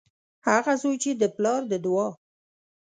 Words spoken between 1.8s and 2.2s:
دعا